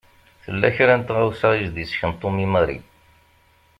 Tella 0.43 0.69
kra 0.75 0.95
n 0.99 1.01
tɣawsa 1.07 1.49
i 1.55 1.63
s-d-isken 1.69 2.11
Tom 2.19 2.35
i 2.45 2.47
Mary. 2.53 2.79